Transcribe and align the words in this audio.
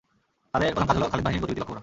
তাদের 0.53 0.69
প্রধান 0.77 0.85
কাজ 0.89 0.97
হলো, 0.97 1.11
খালিদ 1.11 1.25
বাহিনীর 1.25 1.41
গতিবিধি 1.43 1.59
লক্ষ্য 1.61 1.69
করা। 1.73 1.79